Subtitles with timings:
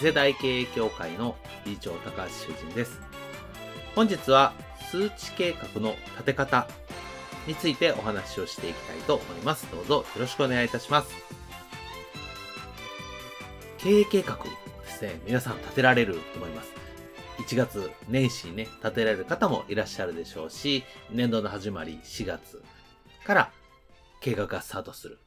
[0.00, 1.36] 次世代経営協会の
[1.66, 2.98] 理事長高橋修人です。
[3.94, 4.54] 本日は
[4.90, 6.66] 数値計画の立て方
[7.46, 9.70] についてお話をしていきたいと思います。
[9.70, 11.10] どうぞよろしくお願いいたします。
[13.76, 14.50] 経営計画で
[14.86, 16.72] すね、皆さん立てられると思います。
[17.46, 22.62] 1月年始にね、立てられる方もいらっしゃるでしょうし、年度の始まり4月
[23.26, 23.52] から
[24.22, 25.18] 計画がスタートする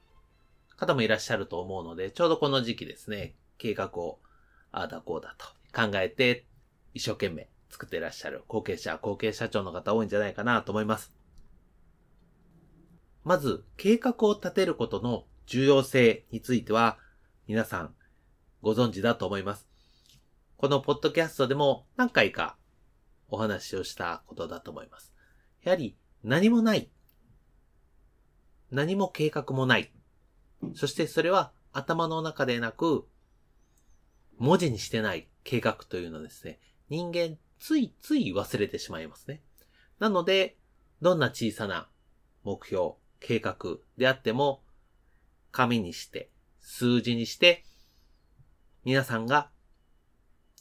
[0.78, 4.18] 方もいらっしゃると思うので、ちょうどこの時期ですね、計画を
[4.74, 6.46] ああだこうだと考えて、
[6.94, 11.16] 一生懸命作ってらっしゃる後継者、後継社長の方多いんじゃないかなと思います。
[13.24, 16.98] まず、計画を立てることの重要性については、
[17.48, 17.96] 皆さん
[18.62, 19.68] ご存知だと思います。
[20.58, 22.58] このポッドキャストでも何回か
[23.28, 25.14] お話をしたことだと思います。
[25.64, 26.90] やはり何もない。
[28.72, 29.94] 何も計画もない。
[30.74, 33.08] そしてそれは頭の中でなく
[34.38, 39.42] 文字にしてない計画というのはですね、人間ついつい忘れてしまいますね。
[40.00, 40.58] なので、
[41.02, 41.90] どんな小さな
[42.44, 43.56] 目標、計画
[43.98, 44.64] であっても、
[45.52, 47.64] 紙にして、数字にして、
[48.84, 49.50] 皆さんが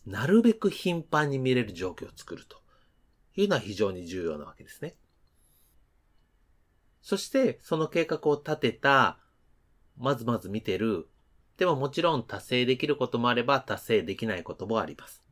[0.07, 2.59] なるべく頻繁に見れる状況を作ると
[3.37, 4.97] いうのは非常に重要なわけですね。
[7.01, 9.19] そして、その計画を立てた、
[9.97, 11.09] まずまず見てる
[11.57, 15.23] でももちろん達成できることもあれば達成できないこともあります。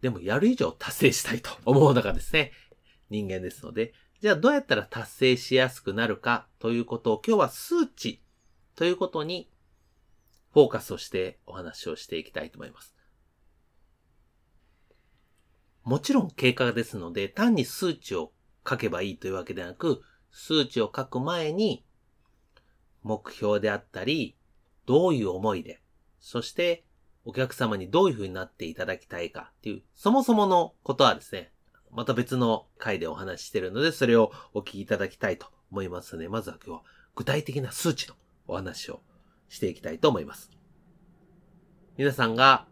[0.00, 2.52] でもやる以上達成したいと思うのがですね、
[3.10, 8.22] 人間ですので、じゃあどうやったら達成しやすくなるかということを今日は数値
[8.74, 9.50] ということに
[10.52, 12.94] フォーカスをしてお話をしていきたいと思います。
[15.84, 18.32] もちろん経過ですので単に数値を
[18.68, 21.84] 書けばいいというわけではなく、数値を書く前に
[23.08, 24.36] 目標であったり、
[24.84, 25.80] どういう思いで、
[26.20, 26.84] そして
[27.24, 31.50] お客様にどういう風になっていただきたいかっていう、そもそものことはですね、
[31.90, 38.14] また別の回でお話ししてるので、それをお聞きいただきたいと思いますので、まずは今日は具体的な数値の
[38.46, 39.00] お話を
[39.48, 40.50] していきたいと思います。
[41.96, 42.66] 皆さんが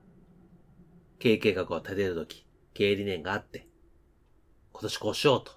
[1.18, 3.66] 経営計画を立てるとき、経営理念があって、
[4.72, 5.52] 今年こうしようと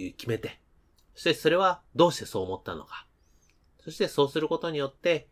[0.00, 0.60] いう決めて、
[1.16, 3.08] そしてそれはどうしてそう思ったのか、
[3.84, 5.28] そしてそうすることによって、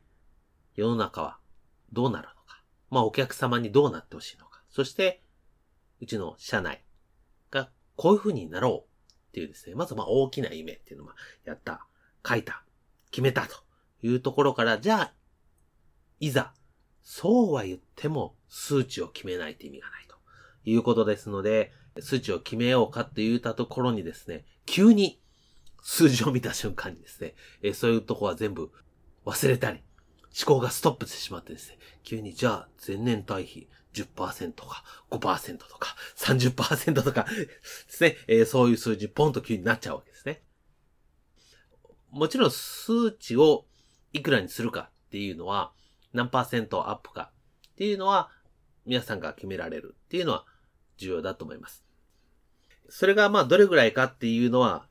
[0.74, 1.38] 世の中は
[1.92, 2.62] どうなるのか。
[2.90, 4.62] まあお客様にどうなってほしいのか。
[4.70, 5.22] そして、
[6.00, 6.84] うちの社内
[7.50, 8.90] がこういう風になろう
[9.30, 11.86] っていうですね、まずまあ大きな夢っていうのはやった、
[12.26, 12.64] 書いた、
[13.10, 13.56] 決めたと
[14.02, 15.12] いうところから、じゃあ、
[16.18, 16.52] いざ、
[17.02, 20.16] そうは言っても数値を決めないと意味がないと
[20.64, 25.19] いうことですので、数値を決めようかって言ったところにですね、急に
[25.82, 28.70] 数字を見た瞬間にですね、えそういうとこは全部
[29.24, 29.82] 忘れたり、
[30.38, 37.48] 思考がストップしてしまってですね、急にじゃあ前年対比10%とか5%とか30%とかで
[37.88, 40.42] すね、えー、そういう数字ポンと急になっちゃうわけですね。
[42.10, 43.66] もちろん数値を
[44.12, 45.72] いくらにするかっていうのは
[46.12, 47.30] 何パーセントアップか
[47.72, 48.30] っていうのは
[48.86, 50.44] 皆さんが決められるっていうのは
[50.96, 51.84] 重要だと思います。
[52.88, 54.86] それがまあどれぐらいかっていうのは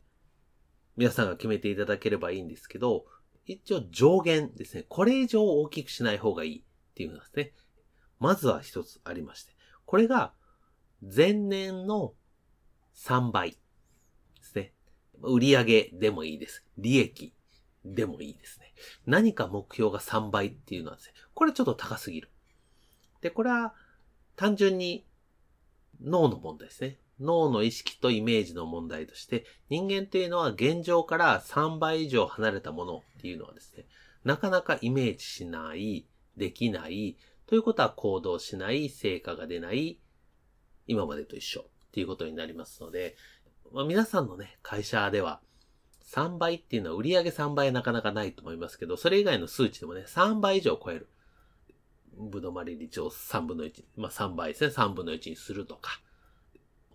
[0.99, 3.05] 皆さんが決めていただければいいんですけど、
[3.45, 4.85] 一応上限ですね。
[4.89, 7.53] これ以上大きくしない方がいいっていうのですね。
[8.19, 9.53] まずは一つありまして。
[9.85, 10.33] これが
[11.01, 12.15] 前年の
[12.97, 13.57] 3倍で
[14.41, 14.73] すね。
[15.21, 16.65] 売上でもいいです。
[16.77, 17.33] 利益
[17.85, 18.73] でもいいですね。
[19.05, 22.29] 何か目標が3倍っていうのはですね、これちょっと高すぎる。
[23.21, 23.73] で、これは
[24.35, 25.05] 単純に
[26.01, 26.99] 脳の問題ですね。
[27.19, 33.85] 脳の意識とイメージの問題として、人間というのは現状から3倍以上離れたものっていうのはですね、
[34.23, 36.07] なかなかイメージしない、
[36.37, 37.17] できない、
[37.47, 39.99] ということは行動しない、成果が出ない、
[40.87, 41.65] 今までと一緒。
[41.89, 43.15] っていうことになりますので、
[43.71, 45.41] まあ、皆さんのね、会社では、
[46.05, 51.07] 3倍っていうのは売上3倍なかなかないと思いますけど、それ以外の数値でもね、3倍以上超える。
[52.17, 56.01] ぶどまり率を3分の1、まあ3倍ですね、3分の1にするとか、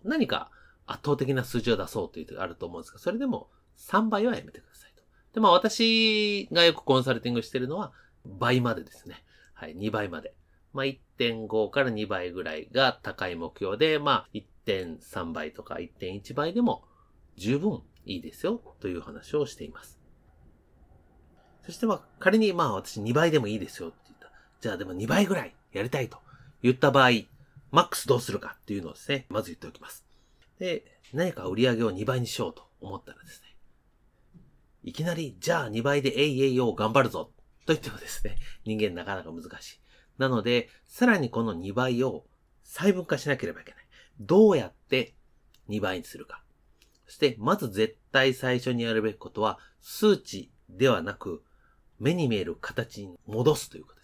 [0.05, 0.51] 何か
[0.85, 5.03] 圧倒的な数字を出そうというのがあると思うんですが、それでも3倍はやめてくださいと。
[5.33, 7.91] で、まあ私がよくコンサルティングしてるのは
[8.25, 9.23] 倍までですね。
[9.53, 10.33] はい、2倍まで。
[10.73, 16.83] まあ1.5から2倍ぐらいが高い目標で、まあ1.3倍とか1.1倍でも
[17.37, 19.99] 十分いいですよという話をしています。
[21.65, 24.31] そしてまあ仮にまあ私2倍でもいいですよって言った。
[24.61, 26.19] じゃあでも2倍ぐらいやりたいと
[26.61, 27.09] 言った場合、
[27.71, 30.05] マックスどうするかっていうのをですね、まず言っておきます。
[30.59, 33.55] で、何か売り上げを2倍にしようと思ったらですね、
[34.83, 37.31] いきなり、じゃあ2倍でえいえいを頑張るぞ
[37.65, 39.79] と言ってもですね、人間なかなか難しい。
[40.17, 42.25] なので、さらにこの2倍を
[42.63, 43.85] 細分化しなければいけない。
[44.19, 45.15] どうやって
[45.69, 46.43] 2倍にするか。
[47.07, 51.43] そして、まず絶対最初にやるべきことは、数値ではなく、
[51.99, 53.94] 目に見える形に戻すということ。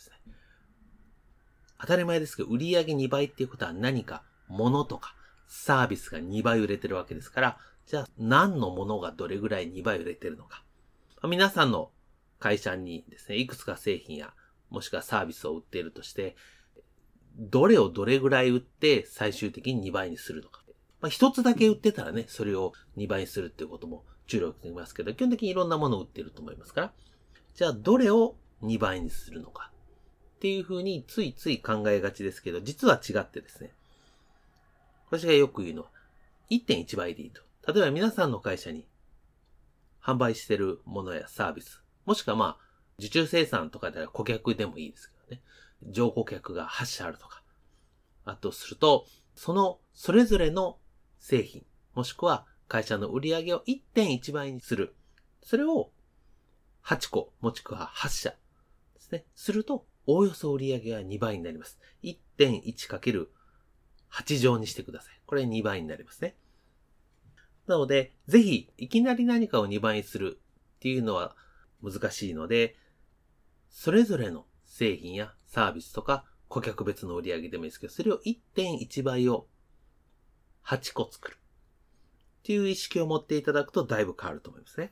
[1.81, 5.15] 当たり前ですけど、売上2倍っていうことは何か、物とか、
[5.47, 7.57] サービスが2倍売れてるわけですから、
[7.87, 10.63] じゃあ何のものがどれぐらい2倍売れてるのか
[11.21, 11.29] ま。
[11.29, 11.91] 皆さんの
[12.39, 14.33] 会社にですね、いくつか製品や、
[14.69, 16.35] もしくはサービスを売っているとして、
[17.37, 20.61] どれをどれぐらい売って最終的に2倍にするのか。
[21.01, 26.93] まあ、一つだけ売ってたらね、それを2倍にするっていうことも注力できますけど、基本的にいろんなものを売ってると思いますから、
[27.55, 29.71] じゃあどれを2倍にするのか。
[30.41, 33.69] っていうふうについつい考えがちですけど、実は違ってですね。
[35.11, 35.89] 私がよく言うのは、
[36.49, 37.43] 1.1倍でいいと。
[37.71, 38.87] 例えば皆さんの会社に
[40.01, 42.65] 販売してるものやサービス、もしくはまあ、
[42.97, 45.43] 受注生産とかでは顧客でもいいですけどね。
[45.91, 47.43] 上顧客が8社あるとか。
[48.25, 49.05] あとすると、
[49.35, 50.79] そのそれぞれの
[51.19, 54.95] 製品、もしくは会社の売り上げを1.1倍にする。
[55.43, 55.91] それを
[56.83, 58.37] 8個、もしくは8社で
[59.01, 59.25] すね。
[59.35, 61.79] すると、おおよそ売り上げが2倍になります。
[62.03, 63.27] 1.1×
[64.11, 65.21] 8乗にしてください。
[65.25, 66.35] これ2倍になりますね。
[67.67, 70.41] なので、ぜひ、いきなり何かを2倍する
[70.77, 71.35] っていうのは
[71.81, 72.75] 難しいので、
[73.69, 79.47] それぞれの製品やサービスとか顧客別の売り上げでもいいですけど、それを1.1倍を
[80.65, 81.37] 8個作る。
[82.39, 84.91] っていう意識を持っていただくとだいぶ変わると思いますね。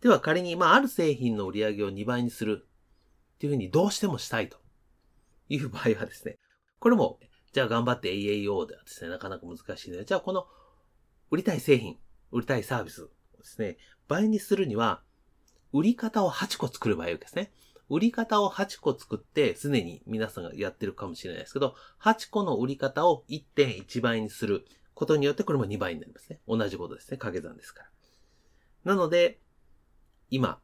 [0.00, 2.66] では仮に、まあ、ある製品の売り上げを2倍にする
[3.40, 4.58] っていうふうにどうしてもしたいと
[5.48, 6.38] いう場合はですね、
[6.78, 7.18] これも
[7.54, 10.46] じゃあ頑張って AAO ではですね、なかなか難しいので、じゃあこの
[11.30, 11.96] 売りたい製品、
[12.32, 13.78] 売りたいサービスをですね、
[14.08, 15.00] 倍にするには、
[15.72, 17.50] 売り方を8個作ればいいわけですね。
[17.88, 26.40] 売り方を8個作って、すでに皆さんがやってるかもしれないですけど、8個の売り方を1.1倍にすることによって、これも2倍になりますね。
[26.46, 27.16] 同じことですね。
[27.16, 27.90] 掛け算ですから。
[28.84, 29.40] なので、
[30.28, 30.60] 今、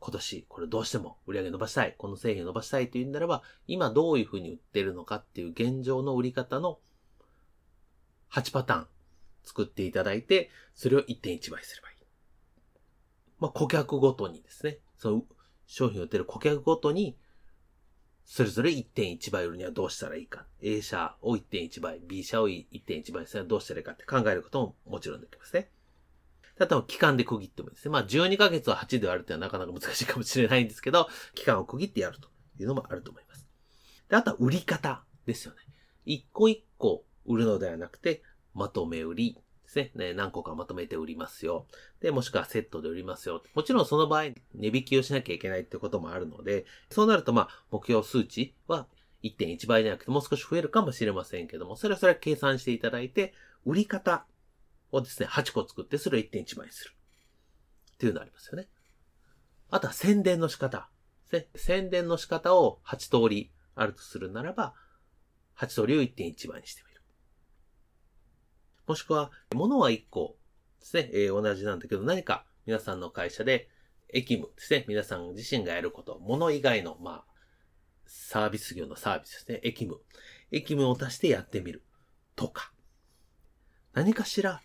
[0.00, 6.78] 今年、これどうしても売り上げ伸ばしたい、この製品伸ばしたいというんならば、今どういうふうに売ってるのかっていう現状の売り方の
[8.30, 8.86] 8パターン
[9.42, 11.96] 作っていただいて、それを1.1倍すればいい。
[13.40, 15.22] まあ、顧客ごとにですね、その
[15.66, 17.16] 商品を売ってる顧客ごとに、
[18.24, 20.46] それぞれ1.1倍売るにはどうしたらいいか。
[20.60, 25.70] A 社を1.1倍、B 社を1.1倍するにはどうしたらいいかって考えることももちろんできますね。
[26.60, 27.92] あとは期間で区切ってもいいですね。
[27.92, 32.28] まあ12ヶ月は8で割るってのはなかなか難しいかもしれないんですけど、期間を区切ってやると
[32.60, 33.46] いうのもあると思います。
[34.08, 35.58] で、あとは売り方ですよね。
[36.04, 38.22] 一個一個売るのではなくて、
[38.54, 39.90] まとめ売りですね。
[39.94, 41.66] ね何個かまとめて売りますよ。
[42.00, 43.42] で、もしくはセットで売りますよ。
[43.54, 48.86] もちろんその場合、値引きをしなきゃいけないってこともあるので、そうなるとまあ、目標数値は
[49.22, 53.34] 1.1倍じゃなくてもう少し増えるかもしれませんけども、それはそれは計算していただいて、
[53.66, 54.24] 売り方
[54.90, 56.92] をですね、8個作って、それを1.1倍にする。
[57.94, 58.68] っていうのありますよね。
[59.70, 60.90] あとは宣伝の仕方。
[61.32, 64.74] ね、宣伝の仕方を8通りあるとするならば、
[65.58, 67.02] 8通りを1.1倍にしてみる。
[68.86, 70.36] もしくは、物は1個
[70.80, 73.68] ですね、えー、同じなんだけど、何か皆さんの会社で、
[74.10, 77.24] 駅務ですね、皆さん自身がやること、物以外の、まあ、
[78.06, 80.00] サービス業のサービスですね、駅務。
[80.50, 81.84] 駅務を足してやってみる。
[82.34, 82.72] とか。
[83.92, 84.62] 何かしら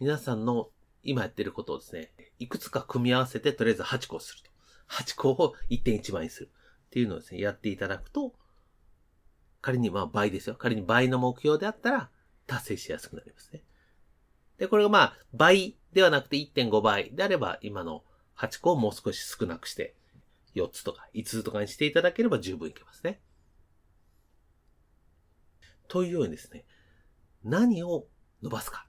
[0.00, 0.70] 皆さんの
[1.02, 4.50] 今やってることをですね、いくつか組み合わせてとりあえず8個すると。
[4.88, 6.50] 8個を1.1倍にする。
[6.86, 8.34] っていうのをですね、やっていただくと、
[9.60, 10.56] 仮にまあ倍ですよ。
[10.56, 12.10] 仮に倍の目標であったら
[12.46, 13.62] 達成しやすくなりますね。
[14.58, 18.04] で、これがまあ倍ではなくて1.5倍であれば今の
[18.36, 19.96] 8個をもう少し少なくして
[20.54, 23.20] 4つとか5つとかにしていただければ十分いけますね。
[25.88, 26.64] というようにですね、
[27.44, 28.06] 何を
[28.42, 28.85] 伸ばすか。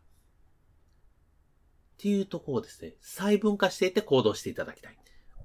[1.97, 4.97] っていうところをですね、細分化していって行動していただきたい。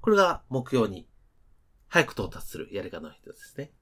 [0.03, 1.09] これが目標に
[1.89, 3.73] 早く到達するやり方の一つですね。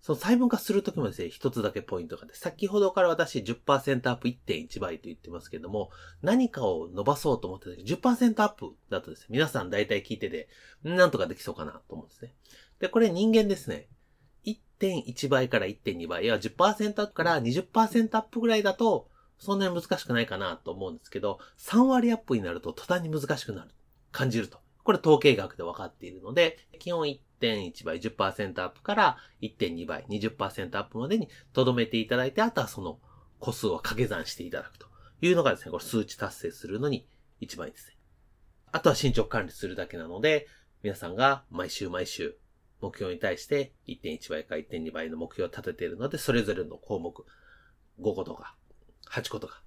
[0.00, 5.90] その細分化するときもですね、一つだけポイントがあって、先ほどから私10%アップ1.1倍と言ってますけども、
[6.22, 10.48] 何かを伸ばそうと思ってた時10%アップだとですね、皆さん大体聞いてて、
[10.82, 12.34] なんとかできそうかなと思うんですね。
[12.80, 13.88] で、これ人間ですね、
[14.44, 19.08] 1.1倍から1.2倍、や10%アップから20%アップぐらいだと、
[19.44, 23.70] そんなに難しくないかなと思うんですけど、3割アップになると途端に難しくなる、
[24.10, 24.58] 感じると。
[24.82, 32.98] これ統計学で分かっているので、基本1.1倍、10%アップから1.2倍、20%アップまでに留めていただいて、あとはその
[33.38, 34.86] 個数を掛け算していただくと
[35.20, 37.06] いうのがですね、これ数値達成するのに
[37.40, 37.96] 一番いいですね。
[38.72, 40.48] あとは進捗管理するだけなので、
[40.82, 42.36] 皆さんが毎週毎週
[42.80, 47.24] 目標に対して1.1倍か1.2倍の目標を立てているので、それぞれの項目、
[48.00, 48.56] 5個とか
[49.14, 49.62] 8個とか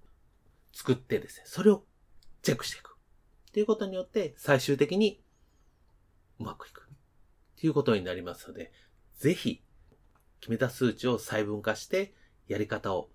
[0.74, 1.86] 作ってですね、それを
[2.42, 2.98] チェックしていく。
[3.50, 5.24] っていうことによって、最終的に
[6.40, 6.82] うまくいく。
[6.82, 8.72] っていうことになりますので、
[9.18, 9.64] ぜひ、
[10.42, 12.14] 決めた数値を細分化して、
[12.48, 13.10] やり方を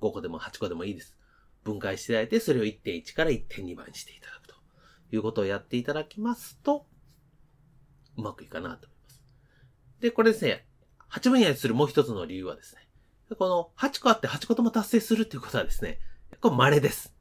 [0.00, 1.16] 5個でも8個でもいいです。
[1.62, 4.54] 分解していただいて、それを1.1から1.2倍にしていただくと
[5.12, 6.86] いうことをやっていただきますと、
[8.16, 9.22] うまくいくかなと思います。
[10.00, 10.66] で、これですね、
[11.10, 12.83] 8分野にするもう一つの理由はですね、
[13.36, 15.98] この8個あって8個とも達成するっていうことはですね、
[16.40, 17.14] これ稀です。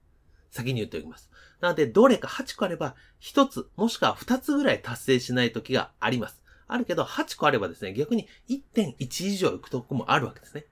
[0.51, 1.29] 先に言っておきます。
[1.61, 6.41] なので、どれか8個あれば、1つ、もしくは2つぐらい達成しない時があります。
[6.67, 10.65] あるけど、8個あればですね、逆に1.1以上行くとこもあるわけですね。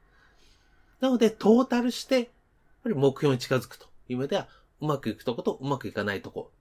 [1.00, 2.28] なので、トータルして、やっ
[2.84, 4.48] ぱり目標に近づくという意味では、
[4.82, 6.52] うまくいくとことうまくいかないとこ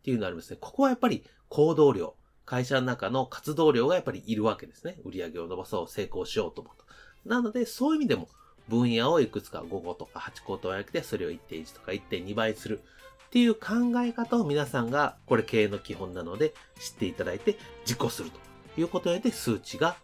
[0.00, 0.58] っていうのがありますね。
[0.60, 4.98] ここはやっぱり行動量、会社の中の活動量がやっぱりいるわけですね。
[5.04, 6.84] 売上を伸ばそう、成功しようと思うと。
[7.24, 8.28] なので、そういう意味でも、
[8.68, 12.80] 分野をいくつか5個とか8個と分けて、それを1.1とか1.2倍する
[13.28, 17.56] っていう考え方を皆さんが、これ経営の基本なので知っていただいて
[17.86, 19.96] 実行するということによって数値が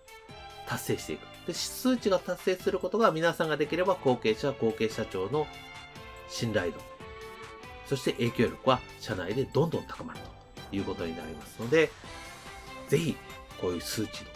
[0.67, 1.21] 達成していく。
[1.47, 5.47] で、数値が達成することが皆さんができれば後継者、後継社長の
[6.29, 6.79] 信頼度、
[7.87, 10.21] そして影響力は社内でどんどん高まる
[10.71, 11.91] ということになりますので、
[12.89, 13.17] ぜひ
[13.61, 14.31] こういう数値の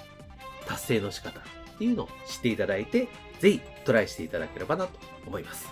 [0.67, 1.41] 達成の仕方
[1.79, 3.07] っていうのを知っていただいて、
[3.39, 5.69] ぜひトライしていただければなと思います。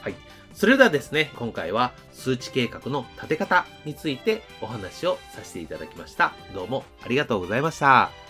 [0.00, 0.14] はい。
[0.52, 6.34] それではですね、今回は数値計画の立て方についてお話をさせていただきました。
[6.52, 8.27] どうもありがとうございました。